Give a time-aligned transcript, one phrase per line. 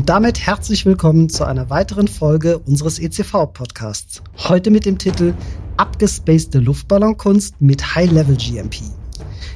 [0.00, 4.22] Und damit herzlich willkommen zu einer weiteren Folge unseres ECV-Podcasts.
[4.48, 5.34] Heute mit dem Titel
[5.76, 8.80] Abgespacede Luftballonkunst mit High-Level GMP.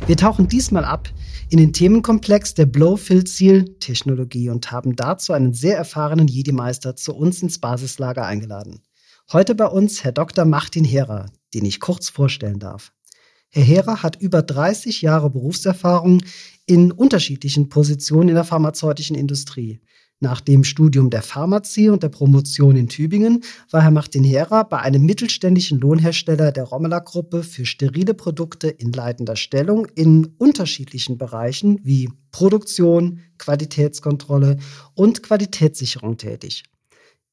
[0.06, 1.08] Wir tauchen diesmal ab
[1.48, 7.58] in den Themenkomplex der Blow-Fill-Seal-Technologie und haben dazu einen sehr erfahrenen Jedi-Meister zu uns ins
[7.58, 8.82] Basislager eingeladen.
[9.32, 10.44] Heute bei uns Herr Dr.
[10.44, 12.92] Martin Herer, den ich kurz vorstellen darf.
[13.48, 16.20] Herr Herer hat über 30 Jahre Berufserfahrung
[16.66, 19.80] in unterschiedlichen Positionen in der pharmazeutischen Industrie.
[20.20, 24.78] Nach dem Studium der Pharmazie und der Promotion in Tübingen war Herr Martin Herer bei
[24.78, 32.08] einem mittelständischen Lohnhersteller der Rommela-Gruppe für sterile Produkte in leitender Stellung in unterschiedlichen Bereichen wie
[32.30, 34.58] Produktion, Qualitätskontrolle
[34.94, 36.62] und Qualitätssicherung tätig.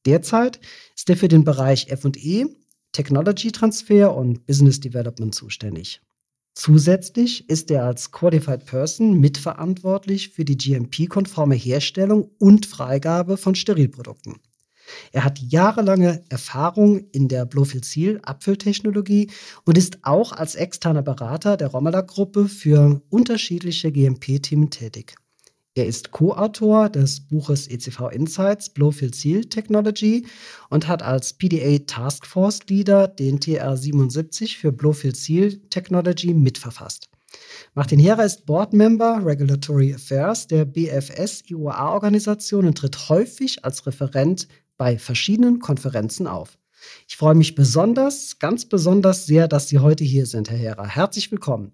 [0.06, 0.60] Derzeit
[0.96, 2.50] ist er für den Bereich FE,
[2.92, 6.02] Technology Transfer und Business Development zuständig.
[6.54, 14.36] Zusätzlich ist er als Qualified Person mitverantwortlich für die GMP-konforme Herstellung und Freigabe von Sterilprodukten.
[15.14, 19.30] Er hat jahrelange Erfahrung in der Blofilzil-Abfülltechnologie
[19.64, 25.16] und ist auch als externer Berater der Rommela-Gruppe für unterschiedliche GMP-Themen tätig.
[25.74, 30.26] Er ist Co-Autor des Buches ECV Insights Blowfield Seal Technology
[30.70, 37.10] und hat als PDA Task Force Leader den TR77 für Blowfield Seal Technology mitverfasst.
[37.74, 44.50] Martin Herer ist Board Member Regulatory Affairs der BFS IOA-Organisation und tritt häufig als Referent
[44.76, 46.58] bei verschiedenen Konferenzen auf.
[47.08, 50.88] Ich freue mich besonders, ganz besonders sehr, dass Sie heute hier sind, Herr Herer.
[50.88, 51.72] Herzlich willkommen.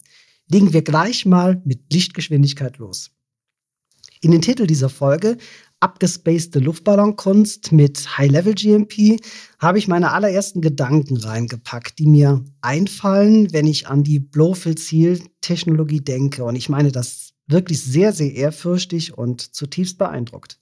[0.48, 3.17] Legen wir gleich mal mit Lichtgeschwindigkeit los.
[4.22, 5.38] In den Titel dieser Folge,
[5.80, 9.20] abgespacede Luftballonkunst mit High-Level GMP,
[9.60, 16.44] habe ich meine allerersten Gedanken reingepackt, die mir einfallen, wenn ich an die Blowfill-Ziel-Technologie denke.
[16.44, 20.60] Und ich meine das wirklich sehr, sehr ehrfürchtig und zutiefst beeindruckt.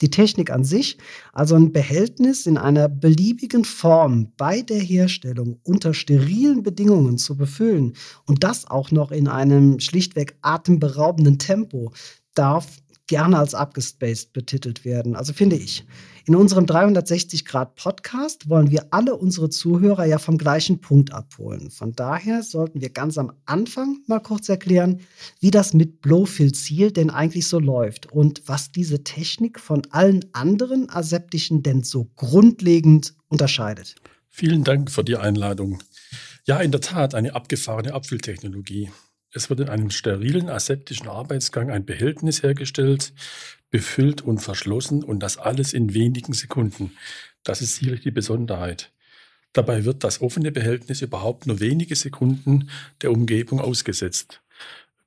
[0.00, 0.98] Die Technik an sich,
[1.32, 7.94] also ein Behältnis in einer beliebigen Form bei der Herstellung unter sterilen Bedingungen zu befüllen
[8.24, 11.92] und das auch noch in einem schlichtweg atemberaubenden Tempo,
[12.34, 15.16] darf gerne als abgespaced betitelt werden.
[15.16, 15.84] Also finde ich.
[16.26, 21.70] In unserem 360-Grad-Podcast wollen wir alle unsere Zuhörer ja vom gleichen Punkt abholen.
[21.70, 25.00] Von daher sollten wir ganz am Anfang mal kurz erklären,
[25.40, 30.90] wie das mit Blowfill-Ziel denn eigentlich so läuft und was diese Technik von allen anderen
[30.90, 33.96] aseptischen denn so grundlegend unterscheidet.
[34.28, 35.78] Vielen Dank für die Einladung.
[36.44, 38.90] Ja, in der Tat eine abgefahrene Abfülltechnologie.
[39.38, 43.12] Es wird in einem sterilen aseptischen Arbeitsgang ein Behältnis hergestellt,
[43.70, 46.90] befüllt und verschlossen und das alles in wenigen Sekunden.
[47.44, 48.90] Das ist hier die Besonderheit.
[49.52, 52.68] Dabei wird das offene Behältnis überhaupt nur wenige Sekunden
[53.00, 54.42] der Umgebung ausgesetzt.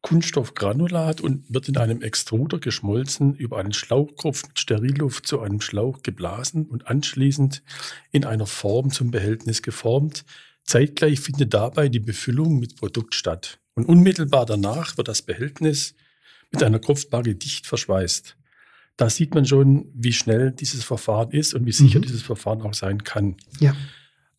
[0.02, 6.04] Kunststoffgranulat und wird in einem Extruder geschmolzen, über einen Schlauchkopf mit Sterilluft zu einem Schlauch
[6.04, 7.64] geblasen und anschließend
[8.12, 10.24] in einer Form zum Behältnis geformt.
[10.72, 13.60] Zeitgleich findet dabei die Befüllung mit Produkt statt.
[13.74, 15.96] Und unmittelbar danach wird das Behältnis
[16.50, 18.38] mit einer Kopfbarre dicht verschweißt.
[18.96, 22.04] Da sieht man schon, wie schnell dieses Verfahren ist und wie sicher mhm.
[22.04, 23.36] dieses Verfahren auch sein kann.
[23.60, 23.76] Ja.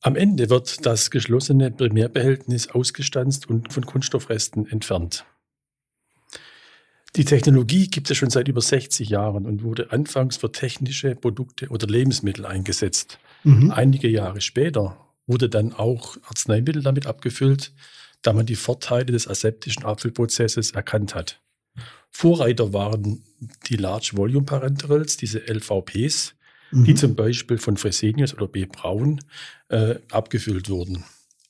[0.00, 5.26] Am Ende wird das geschlossene Primärbehältnis ausgestanzt und von Kunststoffresten entfernt.
[7.14, 11.68] Die Technologie gibt es schon seit über 60 Jahren und wurde anfangs für technische Produkte
[11.68, 13.18] oder Lebensmittel eingesetzt.
[13.44, 13.70] Mhm.
[13.70, 14.96] Einige Jahre später
[15.26, 17.72] wurde dann auch Arzneimittel damit abgefüllt,
[18.22, 21.40] da man die Vorteile des aseptischen Abfüllprozesses erkannt hat.
[22.10, 23.24] Vorreiter waren
[23.68, 26.34] die Large Volume Parenterals, diese LVPs,
[26.70, 26.84] mhm.
[26.84, 28.66] die zum Beispiel von Fresenius oder B.
[28.66, 29.20] Braun
[29.68, 31.04] äh, abgefüllt wurden.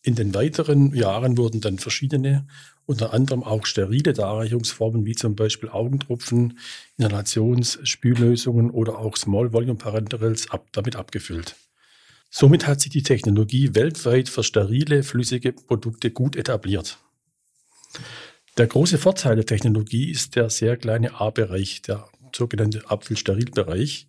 [0.04, 2.46] In den weiteren Jahren wurden dann verschiedene,
[2.86, 6.58] unter anderem auch sterile Darreichungsformen, wie zum Beispiel Augentropfen,
[6.96, 11.54] Inhalations-, Spüllösungen oder auch Small Volume Parenterals ab, damit abgefüllt.
[12.34, 16.98] Somit hat sich die Technologie weltweit für sterile, flüssige Produkte gut etabliert.
[18.56, 24.08] Der große Vorteil der Technologie ist der sehr kleine A-Bereich, der sogenannte Apfelsterilbereich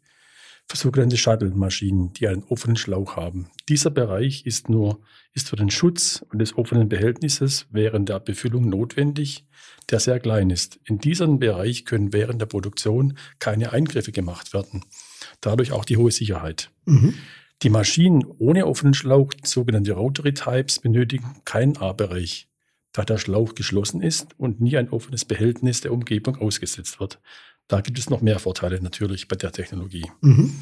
[0.69, 3.49] für sogenannte Shuttle-Maschinen, die einen offenen Schlauch haben.
[3.67, 5.01] Dieser Bereich ist nur
[5.33, 9.45] ist für den Schutz des offenen Behältnisses während der Befüllung notwendig,
[9.89, 10.79] der sehr klein ist.
[10.85, 14.85] In diesem Bereich können während der Produktion keine Eingriffe gemacht werden.
[15.41, 16.71] Dadurch auch die hohe Sicherheit.
[16.85, 17.15] Mhm.
[17.63, 22.49] Die Maschinen ohne offenen Schlauch, sogenannte Rotary Types, benötigen keinen A-Bereich,
[22.91, 27.21] da der Schlauch geschlossen ist und nie ein offenes Behältnis der Umgebung ausgesetzt wird.
[27.69, 30.05] Da gibt es noch mehr Vorteile natürlich bei der Technologie.
[30.19, 30.53] Mhm.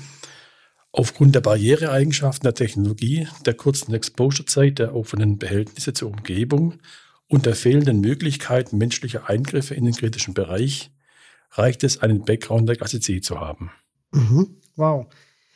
[0.92, 6.76] Aufgrund der Barriereeigenschaften der Technologie, der kurzen Exposure-Zeit der offenen Behältnisse zur Umgebung
[7.28, 10.92] und der fehlenden Möglichkeiten menschlicher Eingriffe in den kritischen Bereich
[11.50, 13.72] reicht es, einen Background der Klasse C zu haben.
[14.12, 14.58] Mhm.
[14.76, 15.08] Wow.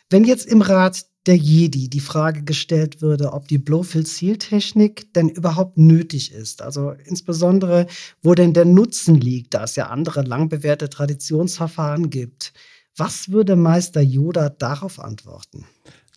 [0.09, 5.77] Wenn jetzt im Rat der Jedi die Frage gestellt würde, ob die Blowfill-Seal-Technik denn überhaupt
[5.77, 6.62] nötig ist.
[6.62, 7.88] Also insbesondere,
[8.22, 12.54] wo denn der Nutzen liegt, da es ja andere lang bewährte Traditionsverfahren gibt.
[12.95, 15.66] Was würde Meister Yoda darauf antworten?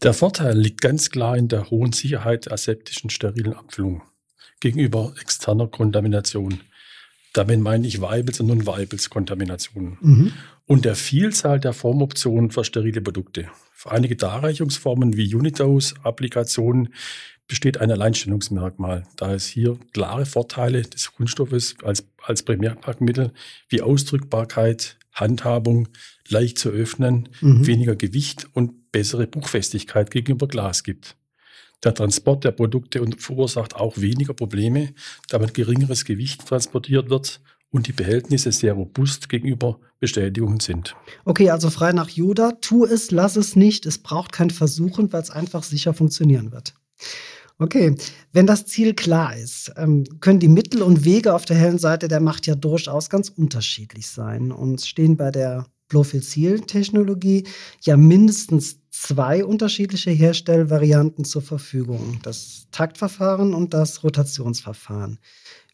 [0.03, 4.03] Der Vorteil liegt ganz klar in der hohen Sicherheit der aseptischen sterilen Abfüllung
[4.61, 6.61] gegenüber externer Kontamination.
[7.33, 9.99] Damit meine ich Weibels- und Non-Weibels-Kontaminationen.
[10.01, 10.33] Mhm.
[10.67, 13.49] Und der Vielzahl der Formoptionen für sterile Produkte.
[13.81, 16.93] Für einige Darreichungsformen wie Unidose-Applikationen
[17.47, 23.33] besteht ein Alleinstellungsmerkmal, da es hier klare Vorteile des Kunststoffes als, als Primärpackmittel
[23.69, 25.87] wie Ausdrückbarkeit, Handhabung,
[26.27, 27.69] leicht zu öffnen, mhm.
[27.69, 31.17] weniger Gewicht und bessere Buchfestigkeit gegenüber Glas gibt.
[31.85, 34.93] Der Transport der Produkte verursacht auch weniger Probleme,
[35.29, 40.95] da mit geringeres Gewicht transportiert wird und die Behältnisse sehr robust gegenüber Bestätigungen sind.
[41.25, 45.23] Okay, also frei nach Yoda, tu es, lass es nicht, es braucht kein Versuchen, weil
[45.23, 46.75] es einfach sicher funktionieren wird.
[47.59, 47.97] Okay,
[48.33, 52.07] wenn das Ziel klar ist, ähm, können die Mittel und Wege auf der hellen Seite
[52.07, 57.47] der Macht ja durchaus ganz unterschiedlich sein und stehen bei der Blofil-Technologie
[57.83, 62.21] ja mindestens zwei unterschiedliche Herstellvarianten zur Verfügung.
[62.23, 65.19] Das Taktverfahren und das Rotationsverfahren.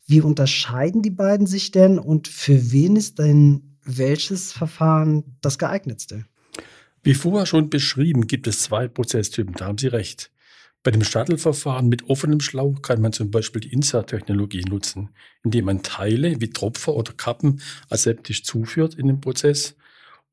[0.06, 6.24] Wie unterscheiden die beiden sich denn und für wen ist denn welches Verfahren das geeignetste?
[7.02, 10.30] Wie vorher schon beschrieben, gibt es zwei Prozesstypen, da haben Sie recht.
[10.82, 15.10] Bei dem Shuttle-Verfahren mit offenem Schlauch kann man zum Beispiel die Insert-Technologie nutzen,
[15.42, 19.76] indem man Teile wie Tropfer oder Kappen aseptisch zuführt in den Prozess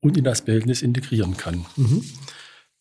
[0.00, 1.64] und in das Behältnis integrieren kann.
[1.76, 2.04] Mhm.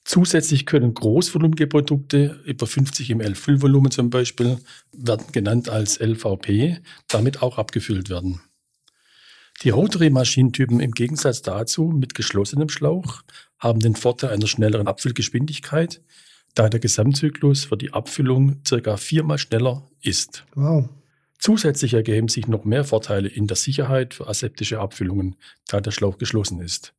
[0.03, 4.57] Zusätzlich können großvolumige Produkte, über 50 ml Füllvolumen zum Beispiel,
[4.91, 8.41] werden genannt als LVP, damit auch abgefüllt werden.
[9.63, 13.21] Die Rotary-Maschinentypen im Gegensatz dazu mit geschlossenem Schlauch
[13.59, 16.01] haben den Vorteil einer schnelleren Abfüllgeschwindigkeit,
[16.55, 20.45] da der Gesamtzyklus für die Abfüllung circa viermal schneller ist.
[20.55, 20.89] Wow.
[21.37, 25.35] Zusätzlich ergeben sich noch mehr Vorteile in der Sicherheit für aseptische Abfüllungen,
[25.67, 26.93] da der Schlauch geschlossen ist.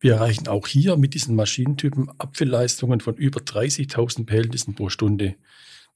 [0.00, 5.36] Wir erreichen auch hier mit diesen Maschinentypen Abfüllleistungen von über 30.000 Behältnissen pro Stunde,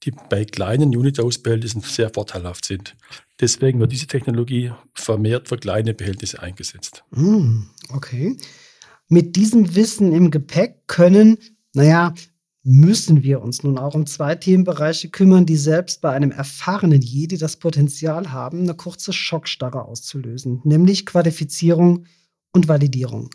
[0.03, 2.95] die bei kleinen Unit-Dose-Behältnissen sehr vorteilhaft sind.
[3.39, 7.03] Deswegen wird diese Technologie vermehrt für kleine Behältnisse eingesetzt.
[7.11, 8.37] Mm, okay.
[9.07, 11.39] Mit diesem Wissen im Gepäck können,
[11.73, 12.13] naja,
[12.61, 17.37] müssen wir uns nun auch um zwei Themenbereiche kümmern, die selbst bei einem erfahrenen Jedi
[17.37, 22.05] das Potenzial haben, eine kurze Schockstarre auszulösen, nämlich Qualifizierung
[22.53, 23.29] und Validierung.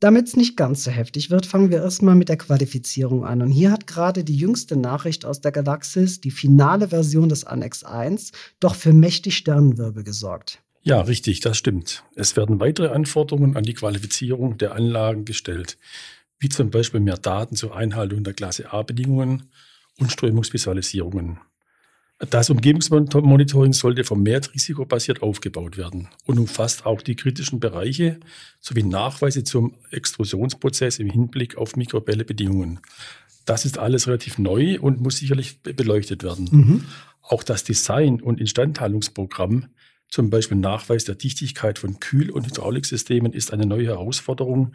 [0.00, 3.42] Damit es nicht ganz so heftig wird, fangen wir erstmal mit der Qualifizierung an.
[3.42, 7.82] Und hier hat gerade die jüngste Nachricht aus der Galaxis, die finale Version des Annex
[7.82, 10.60] 1, doch für mächtig Sternenwirbel gesorgt.
[10.82, 12.04] Ja, richtig, das stimmt.
[12.14, 15.78] Es werden weitere Anforderungen an die Qualifizierung der Anlagen gestellt,
[16.38, 19.50] wie zum Beispiel mehr Daten zur Einhaltung der Klasse A-Bedingungen
[19.98, 21.40] und Strömungsvisualisierungen.
[22.18, 28.18] Das Umgebungsmonitoring sollte vermehrt risikobasiert aufgebaut werden und umfasst auch die kritischen Bereiche
[28.60, 32.80] sowie Nachweise zum Extrusionsprozess im Hinblick auf mikrobielle Bedingungen.
[33.44, 36.48] Das ist alles relativ neu und muss sicherlich beleuchtet werden.
[36.50, 36.84] Mhm.
[37.22, 39.66] Auch das Design- und Instandhaltungsprogramm
[40.10, 44.72] Zum Beispiel Nachweis der Dichtigkeit von Kühl- und Hydrauliksystemen ist eine neue Herausforderung,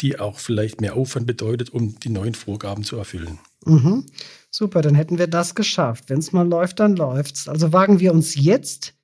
[0.00, 3.38] die auch vielleicht mehr Aufwand bedeutet, um die neuen Vorgaben zu erfüllen.
[3.64, 4.06] Mhm.
[4.50, 6.04] Super, dann hätten wir das geschafft.
[6.08, 7.48] Wenn es mal läuft, dann läuft's.
[7.48, 8.94] Also wagen wir uns jetzt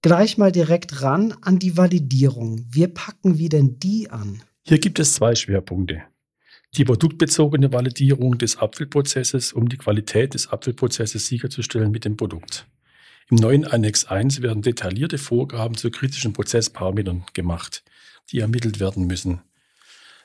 [0.00, 2.64] gleich mal direkt ran an die Validierung.
[2.70, 4.42] Wir packen wie denn die an?
[4.64, 6.02] Hier gibt es zwei Schwerpunkte.
[6.76, 12.66] Die produktbezogene Validierung des Apfelprozesses, um die Qualität des Apfelprozesses sicherzustellen mit dem Produkt.
[13.32, 17.82] Im neuen Annex 1 werden detaillierte Vorgaben zu kritischen Prozessparametern gemacht,
[18.30, 19.40] die ermittelt werden müssen.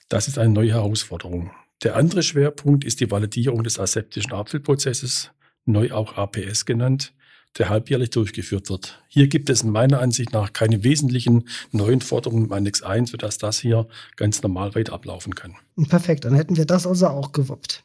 [0.10, 1.52] Das ist eine neue Herausforderung.
[1.84, 5.32] Der andere Schwerpunkt ist die Validierung des aseptischen Apfelprozesses,
[5.64, 7.14] neu auch APS genannt,
[7.58, 9.02] der halbjährlich durchgeführt wird.
[9.08, 13.60] Hier gibt es meiner Ansicht nach keine wesentlichen neuen Forderungen im Annex 1, sodass das
[13.60, 15.56] hier ganz normal weiter ablaufen kann.
[15.90, 17.84] Perfekt, dann hätten wir das also auch gewuppt.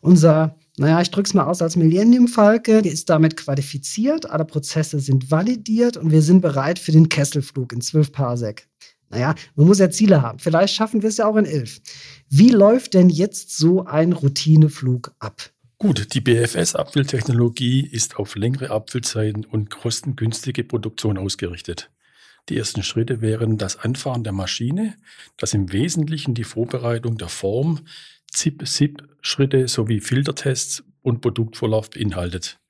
[0.00, 4.98] Unser naja, ich drücke es mal aus als Millennium Falke, ist damit qualifiziert, alle Prozesse
[4.98, 8.66] sind validiert und wir sind bereit für den Kesselflug in 12 Parsec.
[9.10, 10.38] Naja, man muss ja Ziele haben.
[10.38, 11.82] Vielleicht schaffen wir es ja auch in 11.
[12.30, 15.50] Wie läuft denn jetzt so ein Routineflug ab?
[15.82, 21.90] Gut, die BFS-Abfülltechnologie ist auf längere Abfüllzeiten und kostengünstige Produktion ausgerichtet.
[22.50, 24.94] Die ersten Schritte wären das Anfahren der Maschine,
[25.38, 27.80] das im Wesentlichen die Vorbereitung der Form,
[28.30, 32.60] ZIP-SIP-Schritte sowie Filtertests und Produktvorlauf beinhaltet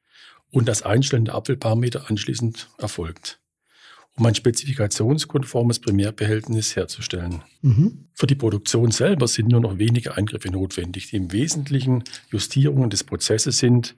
[0.52, 3.39] und das Einstellen der Apfelparameter anschließend erfolgt,
[4.16, 7.42] um ein spezifikationskonformes Primärbehältnis herzustellen.
[7.62, 8.08] Mhm.
[8.12, 13.04] Für die Produktion selber sind nur noch wenige Eingriffe notwendig, die im Wesentlichen Justierungen des
[13.04, 13.96] Prozesses sind.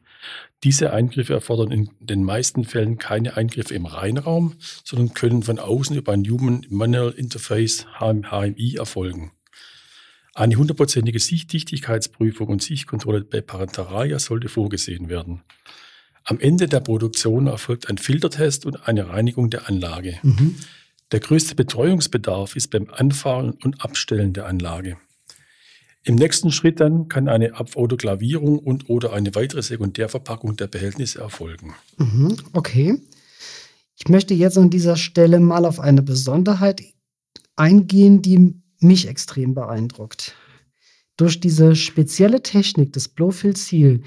[0.63, 4.55] Diese Eingriffe erfordern in den meisten Fällen keine Eingriffe im Reinraum,
[4.85, 9.33] sondern können von außen über ein Human Manual Interface HMI erfolgen.
[10.35, 15.43] Eine hundertprozentige Sichtdichtigkeitsprüfung und Sichtkontrolle bei Parenteraria sollte vorgesehen werden.
[16.25, 20.19] Am Ende der Produktion erfolgt ein Filtertest und eine Reinigung der Anlage.
[20.23, 20.57] Mhm.
[21.11, 24.97] Der größte Betreuungsbedarf ist beim Anfahren und Abstellen der Anlage.
[26.05, 31.75] Im nächsten Schritt dann kann eine Abfotoklavierung und oder eine weitere Sekundärverpackung der Behältnisse erfolgen.
[31.97, 32.99] Mhm, okay.
[33.97, 36.83] Ich möchte jetzt an dieser Stelle mal auf eine Besonderheit
[37.55, 40.35] eingehen, die mich extrem beeindruckt.
[41.17, 44.01] Durch diese spezielle Technik des Blowfill Seal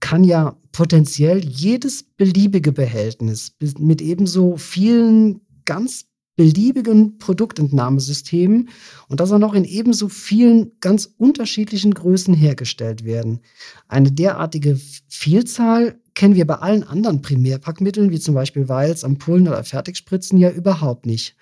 [0.00, 8.68] kann ja potenziell jedes beliebige Behältnis mit ebenso vielen ganz beliebigen Produktentnahmesystemen
[9.08, 13.40] und das auch noch in ebenso vielen ganz unterschiedlichen Größen hergestellt werden.
[13.88, 19.64] Eine derartige Vielzahl kennen wir bei allen anderen Primärpackmitteln, wie zum Beispiel Vials, Ampullen oder
[19.64, 21.36] Fertigspritzen, ja überhaupt nicht.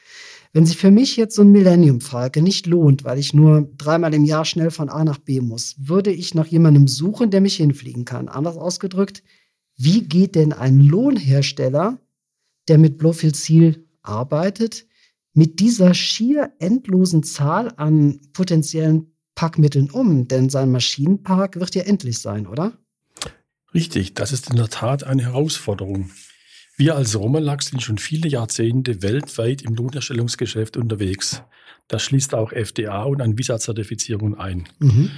[0.54, 4.14] Wenn sich für mich jetzt so ein Millennium Falcon nicht lohnt, weil ich nur dreimal
[4.14, 7.56] im Jahr schnell von A nach B muss, würde ich nach jemandem suchen, der mich
[7.56, 8.28] hinfliegen kann.
[8.28, 9.24] Anders ausgedrückt,
[9.76, 11.98] wie geht denn ein Lohnhersteller,
[12.68, 14.86] der mit Blowfield Seal arbeitet,
[15.32, 20.28] mit dieser schier endlosen Zahl an potenziellen Packmitteln um?
[20.28, 22.78] Denn sein Maschinenpark wird ja endlich sein, oder?
[23.74, 26.10] Richtig, das ist in der Tat eine Herausforderung.
[26.76, 31.42] Wir als Romalax sind schon viele Jahrzehnte weltweit im Lohnherstellungsgeschäft unterwegs.
[31.86, 34.68] Das schließt auch FDA und Anvisa-Zertifizierungen ein.
[34.80, 35.10] Mhm.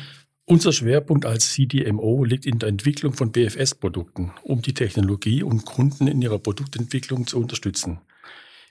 [0.44, 6.06] Unser Schwerpunkt als CDMO liegt in der Entwicklung von BFS-Produkten, um die Technologie und Kunden
[6.06, 8.00] in ihrer Produktentwicklung zu unterstützen.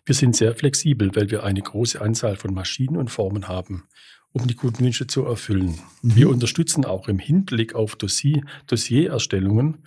[0.05, 3.85] Wir sind sehr flexibel, weil wir eine große Anzahl von Maschinen und Formen haben,
[4.31, 5.79] um die Kundenwünsche zu erfüllen.
[6.03, 6.15] Mhm.
[6.15, 9.79] Wir unterstützen auch im Hinblick auf Dossier, Dossiererstellungen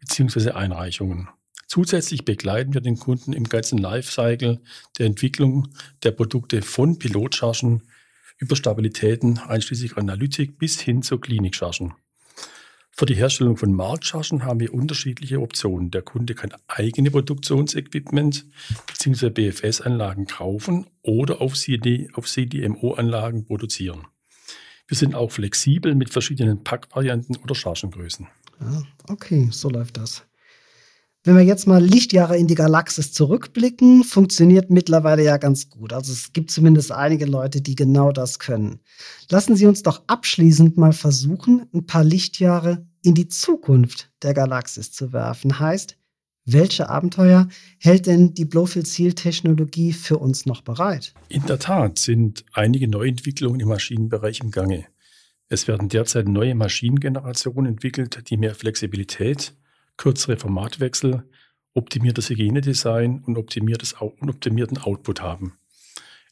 [0.00, 0.52] bzw.
[0.52, 1.28] Einreichungen.
[1.66, 4.60] Zusätzlich begleiten wir den Kunden im ganzen Lifecycle
[4.98, 5.68] der Entwicklung
[6.02, 7.82] der Produkte von Pilotchargen
[8.38, 11.94] über Stabilitäten einschließlich Analytik bis hin zu Klinikchargen.
[12.98, 15.90] Für die Herstellung von Marktchargen haben wir unterschiedliche Optionen.
[15.90, 18.46] Der Kunde kann eigene Produktionsequipment
[18.86, 19.28] bzw.
[19.28, 24.06] BFS-Anlagen kaufen oder auf, CD, auf CDMO-Anlagen produzieren.
[24.88, 28.28] Wir sind auch flexibel mit verschiedenen Packvarianten oder Chargengrößen.
[28.60, 30.24] Ja, okay, so läuft das.
[31.26, 35.92] Wenn wir jetzt mal Lichtjahre in die Galaxis zurückblicken, funktioniert mittlerweile ja ganz gut.
[35.92, 38.78] Also es gibt zumindest einige Leute, die genau das können.
[39.28, 44.92] Lassen Sie uns doch abschließend mal versuchen, ein paar Lichtjahre in die Zukunft der Galaxis
[44.92, 45.58] zu werfen.
[45.58, 45.98] Heißt,
[46.44, 47.48] welche Abenteuer
[47.80, 51.12] hält denn die Blowfield-Seal-Technologie für uns noch bereit?
[51.28, 54.86] In der Tat sind einige Neuentwicklungen im Maschinenbereich im Gange.
[55.48, 59.56] Es werden derzeit neue Maschinengenerationen entwickelt, die mehr Flexibilität,
[59.96, 61.24] kürzere Formatwechsel,
[61.74, 65.58] optimiertes Hygienedesign und optimiertes, optimierten Output haben.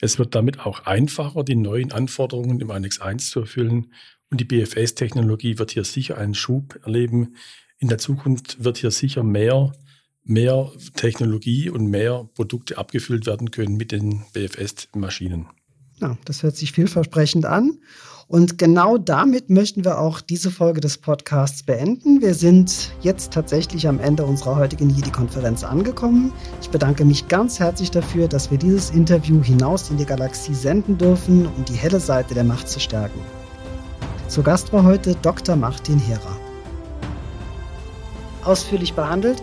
[0.00, 3.92] Es wird damit auch einfacher, die neuen Anforderungen im Annex 1 zu erfüllen
[4.30, 7.36] und die BFS-Technologie wird hier sicher einen Schub erleben.
[7.78, 9.72] In der Zukunft wird hier sicher mehr
[10.24, 15.48] mehr Technologie und mehr Produkte abgefüllt werden können mit den BFS-Maschinen.
[16.04, 17.78] Ja, das hört sich vielversprechend an.
[18.28, 22.20] Und genau damit möchten wir auch diese Folge des Podcasts beenden.
[22.20, 26.30] Wir sind jetzt tatsächlich am Ende unserer heutigen JIDI-Konferenz angekommen.
[26.60, 30.98] Ich bedanke mich ganz herzlich dafür, dass wir dieses Interview hinaus in die Galaxie senden
[30.98, 33.20] dürfen, um die helle Seite der Macht zu stärken.
[34.28, 35.56] Zu Gast war heute Dr.
[35.56, 36.36] Martin Herer.
[38.44, 39.42] Ausführlich behandelt